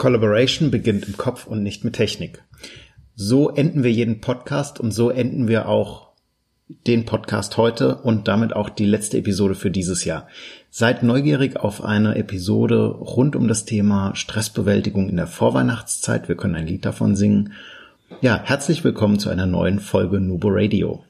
[0.00, 2.42] Collaboration beginnt im Kopf und nicht mit Technik.
[3.16, 6.08] So enden wir jeden Podcast und so enden wir auch
[6.86, 10.26] den Podcast heute und damit auch die letzte Episode für dieses Jahr.
[10.70, 16.28] Seid neugierig auf eine Episode rund um das Thema Stressbewältigung in der Vorweihnachtszeit.
[16.28, 17.52] Wir können ein Lied davon singen.
[18.22, 21.04] Ja, herzlich willkommen zu einer neuen Folge Nubo Radio.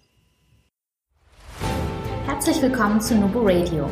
[2.27, 3.88] Herzlich willkommen zu Nubo Radio,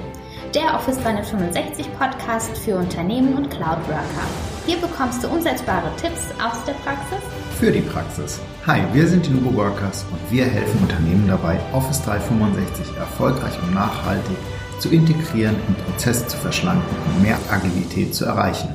[0.55, 4.27] der Office 365 Podcast für Unternehmen und Cloud Worker.
[4.67, 7.18] Hier bekommst du umsetzbare Tipps aus der Praxis.
[7.59, 8.41] Für die Praxis.
[8.67, 13.75] Hi, wir sind die Nubo Workers und wir helfen Unternehmen dabei, Office 365 erfolgreich und
[13.75, 14.36] nachhaltig
[14.79, 18.69] zu integrieren, im Prozess zu verschlanken und mehr Agilität zu erreichen.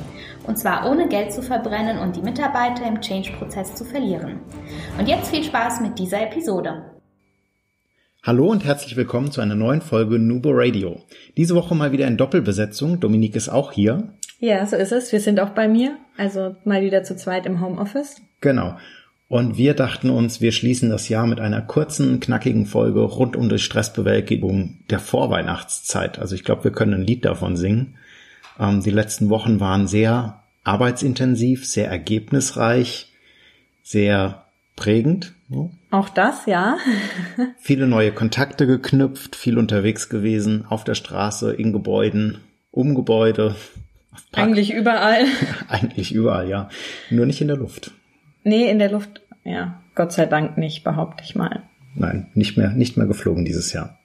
[0.46, 4.40] Und zwar ohne Geld zu verbrennen und die Mitarbeiter im Change-Prozess zu verlieren.
[4.98, 6.93] Und jetzt viel Spaß mit dieser Episode.
[8.26, 11.02] Hallo und herzlich willkommen zu einer neuen Folge Nubo Radio.
[11.36, 12.98] Diese Woche mal wieder in Doppelbesetzung.
[12.98, 14.14] Dominique ist auch hier.
[14.38, 15.12] Ja, so ist es.
[15.12, 15.98] Wir sind auch bei mir.
[16.16, 18.22] Also mal wieder zu zweit im Homeoffice.
[18.40, 18.78] Genau.
[19.28, 23.50] Und wir dachten uns, wir schließen das Jahr mit einer kurzen, knackigen Folge rund um
[23.50, 26.18] die Stressbewältigung der Vorweihnachtszeit.
[26.18, 27.98] Also ich glaube, wir können ein Lied davon singen.
[28.58, 33.12] Ähm, die letzten Wochen waren sehr arbeitsintensiv, sehr ergebnisreich,
[33.82, 35.34] sehr prägend.
[35.90, 36.76] Auch das, ja.
[37.58, 42.38] Viele neue Kontakte geknüpft, viel unterwegs gewesen, auf der Straße, in Gebäuden,
[42.70, 43.54] um Gebäude,
[44.32, 45.24] eigentlich überall.
[45.68, 46.68] Eigentlich überall, ja.
[47.10, 47.92] Nur nicht in der Luft.
[48.42, 49.82] Nee, in der Luft, ja.
[49.94, 51.62] Gott sei Dank nicht, behaupte ich mal.
[51.94, 53.98] Nein, nicht mehr, nicht mehr geflogen dieses Jahr.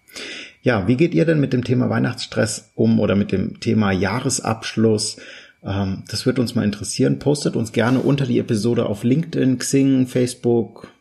[0.62, 5.18] Ja, wie geht ihr denn mit dem Thema Weihnachtsstress um oder mit dem Thema Jahresabschluss?
[5.64, 7.20] Ähm, das wird uns mal interessieren.
[7.20, 10.92] Postet uns gerne unter die Episode auf LinkedIn, Xing, Facebook,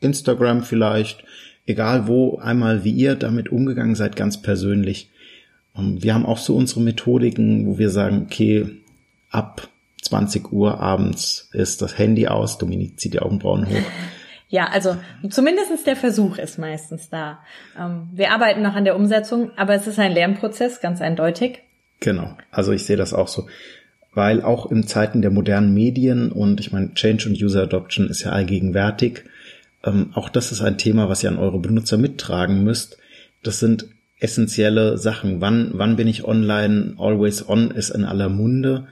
[0.00, 1.24] Instagram vielleicht.
[1.66, 5.10] Egal wo, einmal wie ihr damit umgegangen seid, ganz persönlich.
[5.76, 8.66] Ähm, wir haben auch so unsere Methodiken, wo wir sagen, okay,
[9.30, 9.68] ab
[10.02, 13.74] 20 Uhr abends ist das Handy aus, Dominik zieht die Augenbrauen hoch.
[14.48, 14.96] Ja, also
[15.28, 17.40] zumindestens der Versuch ist meistens da.
[17.78, 21.62] Ähm, wir arbeiten noch an der Umsetzung, aber es ist ein Lernprozess, ganz eindeutig.
[21.98, 23.48] Genau, also ich sehe das auch so.
[24.14, 28.22] Weil auch in Zeiten der modernen Medien und ich meine, Change und User Adoption ist
[28.22, 29.24] ja allgegenwärtig,
[29.86, 32.98] ähm, auch das ist ein Thema, was ihr an eure Benutzer mittragen müsst.
[33.42, 33.86] Das sind
[34.18, 35.40] essentielle Sachen.
[35.40, 36.94] Wann, wann bin ich online?
[36.98, 38.88] Always on ist in aller Munde.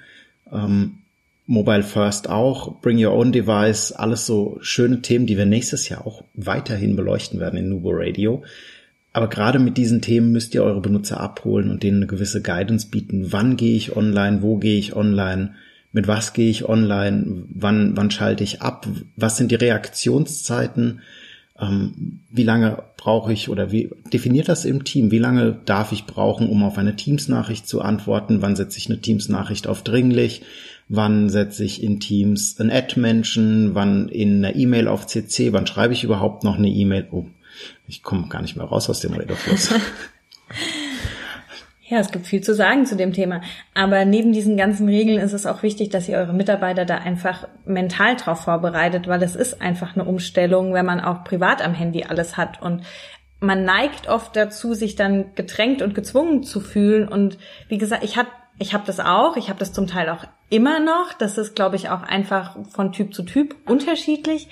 [0.52, 0.98] Ähm,
[1.46, 6.06] Mobile First auch, Bring Your Own Device, alles so schöne Themen, die wir nächstes Jahr
[6.06, 8.42] auch weiterhin beleuchten werden in Nubo Radio.
[9.12, 12.88] Aber gerade mit diesen Themen müsst ihr eure Benutzer abholen und denen eine gewisse Guidance
[12.88, 13.30] bieten.
[13.30, 14.40] Wann gehe ich online?
[14.40, 15.54] Wo gehe ich online?
[15.94, 17.44] Mit was gehe ich online?
[17.50, 18.88] Wann, wann schalte ich ab?
[19.14, 21.02] Was sind die Reaktionszeiten?
[21.56, 25.12] Ähm, wie lange brauche ich oder wie definiert das im Team?
[25.12, 28.42] Wie lange darf ich brauchen, um auf eine Teams-Nachricht zu antworten?
[28.42, 30.42] Wann setze ich eine Teams-Nachricht auf dringlich?
[30.88, 33.76] Wann setze ich in Teams ein Ad-Menschen?
[33.76, 35.52] Wann in einer E-Mail auf CC?
[35.52, 37.06] Wann schreibe ich überhaupt noch eine E-Mail?
[37.12, 37.26] Oh,
[37.86, 39.70] ich komme gar nicht mehr raus aus dem Redefluss.
[41.86, 43.42] Ja, es gibt viel zu sagen zu dem Thema.
[43.74, 47.46] Aber neben diesen ganzen Regeln ist es auch wichtig, dass ihr eure Mitarbeiter da einfach
[47.66, 52.04] mental drauf vorbereitet, weil es ist einfach eine Umstellung, wenn man auch privat am Handy
[52.04, 52.62] alles hat.
[52.62, 52.84] Und
[53.38, 57.06] man neigt oft dazu, sich dann gedrängt und gezwungen zu fühlen.
[57.06, 57.36] Und
[57.68, 58.28] wie gesagt, ich hab,
[58.58, 61.12] ich habe das auch, ich habe das zum Teil auch immer noch.
[61.12, 64.48] Das ist, glaube ich, auch einfach von Typ zu Typ unterschiedlich.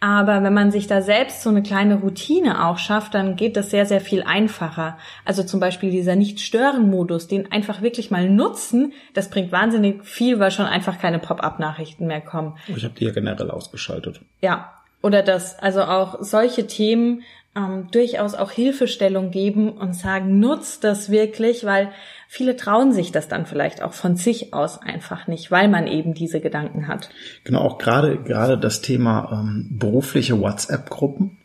[0.00, 3.68] Aber wenn man sich da selbst so eine kleine Routine auch schafft, dann geht das
[3.68, 4.96] sehr, sehr viel einfacher.
[5.26, 10.50] Also zum Beispiel dieser Nicht-Stören-Modus, den einfach wirklich mal nutzen, das bringt wahnsinnig viel, weil
[10.50, 12.56] schon einfach keine Pop-up-Nachrichten mehr kommen.
[12.70, 14.22] Oh, ich habe die ja generell ausgeschaltet.
[14.40, 14.72] Ja,
[15.02, 17.22] oder das, also auch solche Themen
[17.54, 21.92] ähm, durchaus auch Hilfestellung geben und sagen, nutzt das wirklich, weil
[22.32, 26.14] viele trauen sich das dann vielleicht auch von sich aus einfach nicht, weil man eben
[26.14, 27.10] diese Gedanken hat.
[27.42, 31.36] Genau, auch gerade gerade das Thema ähm, berufliche WhatsApp-Gruppen.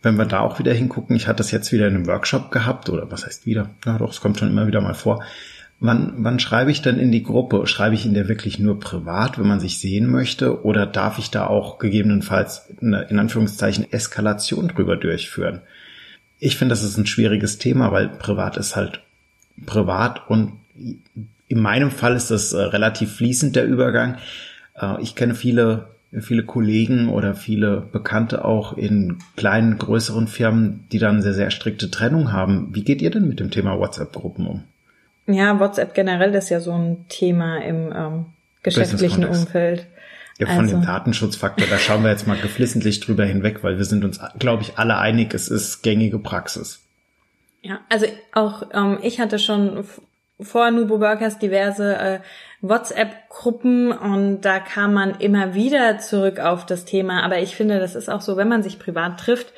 [0.00, 2.88] Wenn wir da auch wieder hingucken, ich hatte das jetzt wieder in einem Workshop gehabt,
[2.88, 3.68] oder was heißt wieder?
[3.84, 5.22] Na doch, es kommt schon immer wieder mal vor.
[5.78, 7.66] Wann, wann schreibe ich denn in die Gruppe?
[7.66, 10.64] Schreibe ich in der wirklich nur privat, wenn man sich sehen möchte?
[10.64, 15.60] Oder darf ich da auch gegebenenfalls eine, in Anführungszeichen, Eskalation drüber durchführen?
[16.38, 19.02] Ich finde, das ist ein schwieriges Thema, weil privat ist halt
[19.66, 20.52] privat und
[21.48, 24.16] in meinem Fall ist das äh, relativ fließend der Übergang.
[24.78, 30.98] Äh, ich kenne viele, viele Kollegen oder viele Bekannte auch in kleinen, größeren Firmen, die
[30.98, 32.68] dann sehr, sehr strikte Trennung haben.
[32.72, 34.64] Wie geht ihr denn mit dem Thema WhatsApp-Gruppen um?
[35.26, 38.26] Ja, WhatsApp generell ist ja so ein Thema im ähm,
[38.62, 39.86] geschäftlichen Umfeld.
[40.38, 40.76] Ja, von also.
[40.76, 44.62] dem Datenschutzfaktor, da schauen wir jetzt mal geflissentlich drüber hinweg, weil wir sind uns, glaube
[44.62, 46.80] ich, alle einig, es ist gängige Praxis.
[47.62, 49.84] Ja, also auch ähm, ich hatte schon
[50.40, 52.20] vor Nubo Workers diverse äh,
[52.60, 57.22] WhatsApp-Gruppen und da kam man immer wieder zurück auf das Thema.
[57.24, 59.52] Aber ich finde, das ist auch so, wenn man sich privat trifft,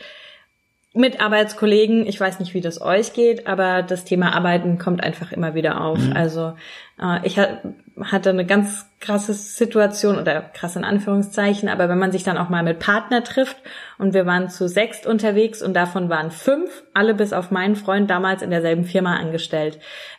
[0.93, 5.31] mit Arbeitskollegen, ich weiß nicht, wie das euch geht, aber das Thema Arbeiten kommt einfach
[5.31, 5.99] immer wieder auf.
[5.99, 6.17] Mhm.
[6.17, 6.55] Also
[7.01, 12.25] äh, ich hatte eine ganz krasse Situation oder krass in Anführungszeichen, aber wenn man sich
[12.25, 13.57] dann auch mal mit Partner trifft
[13.99, 18.11] und wir waren zu sechst unterwegs und davon waren fünf, alle bis auf meinen Freund
[18.11, 19.79] damals in derselben Firma angestellt.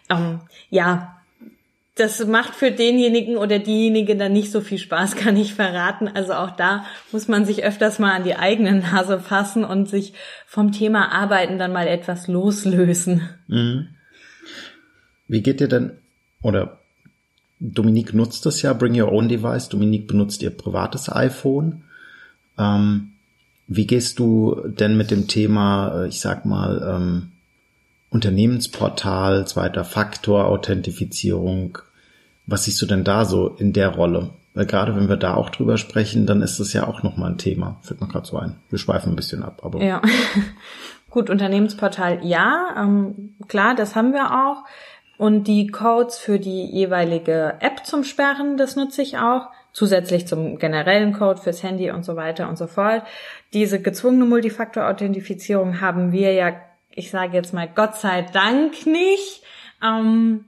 [0.09, 0.39] Ähm,
[0.69, 1.20] ja,
[1.96, 6.08] das macht für denjenigen oder diejenige dann nicht so viel Spaß, kann ich verraten.
[6.08, 10.14] Also auch da muss man sich öfters mal an die eigene Nase fassen und sich
[10.48, 13.30] vom Thema Arbeiten dann mal etwas loslösen.
[13.48, 13.88] Mhm.
[15.28, 15.98] Wie geht ihr denn,
[16.42, 16.80] oder
[17.62, 19.70] Dominique nutzt das ja, Bring Your Own Device.
[19.70, 21.84] Dominique benutzt ihr privates iPhone.
[22.58, 23.14] Ähm,
[23.68, 27.32] wie gehst du denn mit dem Thema, äh, ich sag mal, ähm,
[28.12, 31.80] Unternehmensportal, zweiter Faktor, Authentifizierung.
[32.46, 34.31] Was siehst du denn da so in der Rolle?
[34.54, 37.38] Weil gerade wenn wir da auch drüber sprechen, dann ist das ja auch nochmal ein
[37.38, 37.80] Thema.
[37.84, 38.58] Fällt mir gerade so ein.
[38.69, 39.81] Wir schweifen ein bisschen ab, aber.
[39.81, 40.02] Ja.
[41.10, 44.64] Gut, Unternehmensportal, ja, ähm, klar, das haben wir auch.
[45.18, 49.50] Und die Codes für die jeweilige App zum Sperren, das nutze ich auch.
[49.72, 53.04] Zusätzlich zum generellen Code fürs Handy und so weiter und so fort.
[53.54, 56.52] Diese gezwungene Multifaktor-Authentifizierung haben wir ja
[56.96, 59.44] ich sage jetzt mal Gott sei Dank nicht.
[59.84, 60.46] Ähm,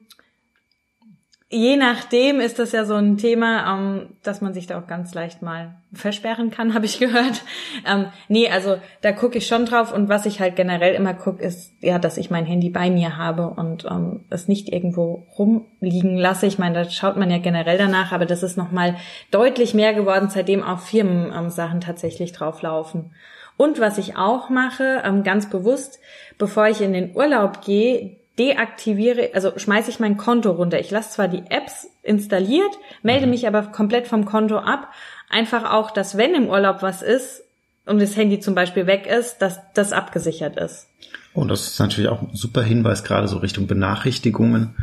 [1.54, 5.14] je nachdem ist das ja so ein Thema, ähm, dass man sich da auch ganz
[5.14, 7.44] leicht mal versperren kann, habe ich gehört.
[7.88, 11.44] Ähm, nee, also da gucke ich schon drauf und was ich halt generell immer gucke,
[11.44, 16.18] ist ja, dass ich mein Handy bei mir habe und ähm, es nicht irgendwo rumliegen
[16.18, 16.48] lasse.
[16.48, 18.96] Ich meine, da schaut man ja generell danach, aber das ist nochmal
[19.30, 23.12] deutlich mehr geworden, seitdem auch Firmensachen ähm, tatsächlich drauflaufen.
[23.58, 26.00] Und was ich auch mache, ähm, ganz bewusst,
[26.38, 30.80] bevor ich in den Urlaub gehe, deaktiviere, also schmeiße ich mein Konto runter.
[30.80, 32.72] Ich lasse zwar die Apps installiert,
[33.04, 33.32] melde mhm.
[33.32, 34.90] mich aber komplett vom Konto ab.
[35.30, 37.44] Einfach auch, dass wenn im Urlaub was ist
[37.86, 40.88] und das Handy zum Beispiel weg ist, dass das abgesichert ist.
[41.34, 44.76] Und das ist natürlich auch ein super Hinweis, gerade so Richtung Benachrichtigungen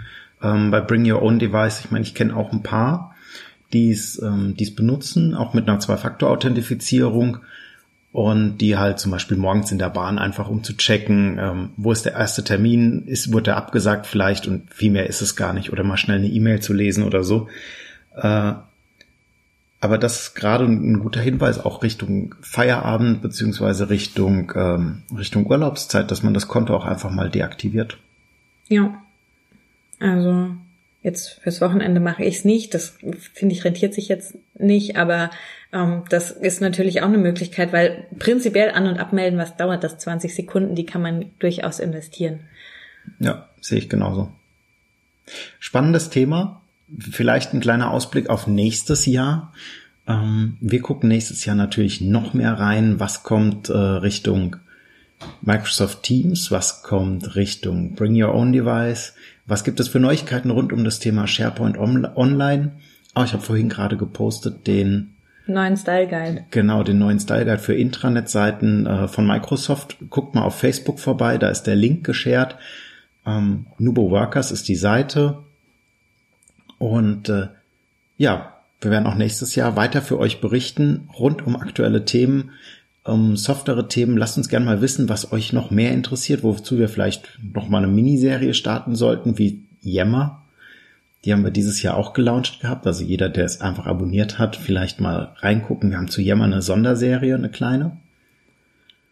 [0.43, 1.81] ähm, bei Bring Your Own Device.
[1.85, 3.15] Ich meine, ich kenne auch ein paar,
[3.73, 7.39] die es ähm, die's benutzen, auch mit einer Zwei-Faktor-Authentifizierung
[8.13, 11.93] und die halt zum Beispiel morgens in der Bahn einfach um zu checken, ähm, wo
[11.93, 15.53] ist der erste Termin, ist, wurde er abgesagt vielleicht und viel mehr ist es gar
[15.53, 17.49] nicht oder mal schnell eine E-Mail zu lesen oder so.
[18.17, 18.53] Äh,
[19.83, 26.11] aber das ist gerade ein guter Hinweis auch Richtung Feierabend beziehungsweise Richtung, ähm, Richtung Urlaubszeit,
[26.11, 27.97] dass man das Konto auch einfach mal deaktiviert.
[28.69, 29.03] Ja.
[30.01, 30.51] Also
[31.03, 32.75] jetzt fürs Wochenende mache ich es nicht.
[32.75, 32.97] Das
[33.33, 35.31] finde ich rentiert sich jetzt nicht, aber
[35.73, 39.99] ähm, das ist natürlich auch eine Möglichkeit, weil prinzipiell an- und abmelden, was dauert das?
[39.99, 42.41] 20 Sekunden, die kann man durchaus investieren.
[43.19, 44.31] Ja, sehe ich genauso.
[45.59, 46.63] Spannendes Thema.
[46.99, 49.53] Vielleicht ein kleiner Ausblick auf nächstes Jahr.
[50.07, 52.99] Ähm, wir gucken nächstes Jahr natürlich noch mehr rein.
[52.99, 54.57] Was kommt äh, Richtung
[55.41, 56.51] Microsoft Teams?
[56.51, 59.15] Was kommt Richtung Bring Your Own Device?
[59.51, 62.71] Was gibt es für Neuigkeiten rund um das Thema SharePoint Online?
[63.17, 65.17] Oh, ich habe vorhin gerade gepostet den
[65.49, 66.45] neuen Style Guide.
[66.53, 69.97] Genau, den neuen Style Guide für Intranet-Seiten äh, von Microsoft.
[70.09, 72.55] Guckt mal auf Facebook vorbei, da ist der Link geshared.
[73.27, 75.39] Ähm, Nubo Workers ist die Seite.
[76.79, 77.49] Und äh,
[78.19, 82.53] ja, wir werden auch nächstes Jahr weiter für euch berichten rund um aktuelle Themen,
[83.05, 84.17] um softere Themen.
[84.17, 87.79] Lasst uns gerne mal wissen, was euch noch mehr interessiert, wozu wir vielleicht noch mal
[87.79, 90.41] eine Miniserie starten sollten, wie Yammer
[91.25, 92.87] die haben wir dieses Jahr auch gelauncht gehabt.
[92.87, 95.91] Also jeder, der es einfach abonniert hat, vielleicht mal reingucken.
[95.91, 97.97] Wir haben zu Yammer eine Sonderserie, eine kleine.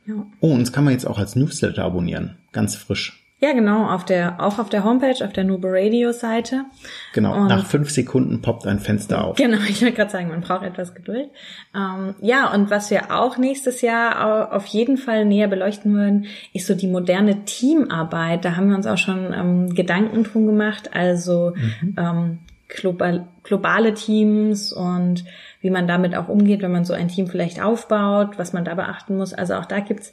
[0.07, 0.27] Ja.
[0.41, 2.37] Oh, uns kann man jetzt auch als Newsletter abonnieren.
[2.53, 3.23] Ganz frisch.
[3.41, 6.65] Ja, genau, auf der, auch auf der Homepage, auf der Nubo Radio Seite.
[7.13, 9.37] Genau, und nach fünf Sekunden poppt ein Fenster auf.
[9.37, 11.31] Genau, ich wollte gerade sagen, man braucht etwas Geduld.
[11.73, 16.67] Ähm, ja, und was wir auch nächstes Jahr auf jeden Fall näher beleuchten würden, ist
[16.67, 18.45] so die moderne Teamarbeit.
[18.45, 21.95] Da haben wir uns auch schon ähm, Gedanken drum gemacht, also mhm.
[21.97, 25.25] ähm, global, globale Teams und
[25.61, 28.75] wie man damit auch umgeht, wenn man so ein Team vielleicht aufbaut, was man da
[28.75, 29.33] beachten muss.
[29.33, 30.13] Also auch da gibt's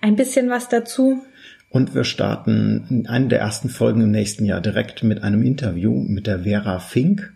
[0.00, 1.22] ein bisschen was dazu.
[1.68, 6.02] Und wir starten in einer der ersten Folgen im nächsten Jahr direkt mit einem Interview
[6.02, 7.32] mit der Vera Fink.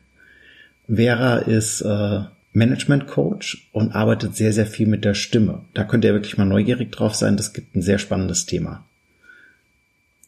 [0.89, 2.21] Vera ist äh,
[2.53, 5.63] Management Coach und arbeitet sehr, sehr viel mit der Stimme.
[5.75, 7.37] Da könnt ihr wirklich mal neugierig drauf sein.
[7.37, 8.85] Das gibt ein sehr spannendes Thema.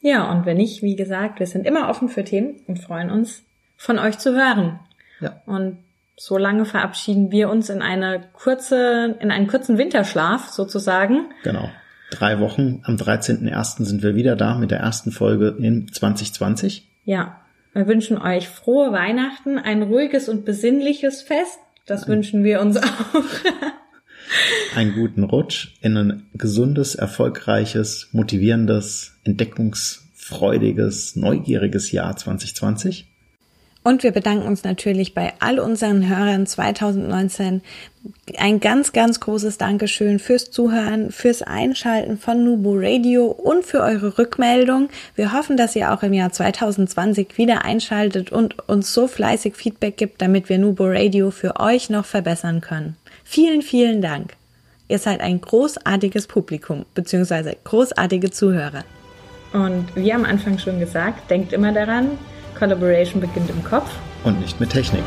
[0.00, 3.42] Ja, und wenn nicht, wie gesagt, wir sind immer offen für Themen und freuen uns,
[3.76, 4.80] von euch zu hören.
[5.20, 5.40] Ja.
[5.46, 5.78] Und
[6.16, 11.26] so lange verabschieden wir uns in eine kurze, in einen kurzen Winterschlaf sozusagen.
[11.44, 11.70] Genau
[12.12, 12.80] drei Wochen.
[12.84, 13.84] Am 13.01.
[13.84, 16.88] sind wir wieder da mit der ersten Folge in 2020.
[17.04, 17.38] Ja.
[17.74, 21.58] Wir wünschen euch frohe Weihnachten, ein ruhiges und besinnliches Fest.
[21.86, 22.82] Das wünschen wir uns auch.
[24.76, 33.11] einen guten Rutsch in ein gesundes, erfolgreiches, motivierendes, entdeckungsfreudiges, neugieriges Jahr 2020.
[33.84, 37.62] Und wir bedanken uns natürlich bei all unseren Hörern 2019.
[38.38, 44.18] Ein ganz, ganz großes Dankeschön fürs Zuhören, fürs Einschalten von Nubu Radio und für eure
[44.18, 44.88] Rückmeldung.
[45.16, 49.96] Wir hoffen, dass ihr auch im Jahr 2020 wieder einschaltet und uns so fleißig Feedback
[49.96, 52.96] gibt, damit wir Nubu Radio für euch noch verbessern können.
[53.24, 54.34] Vielen, vielen Dank.
[54.88, 57.56] Ihr seid ein großartiges Publikum bzw.
[57.64, 58.84] großartige Zuhörer.
[59.52, 62.18] Und wie am Anfang schon gesagt, denkt immer daran,
[62.62, 63.90] Collaboration beginnt im Kopf
[64.22, 65.02] und nicht mit Technik.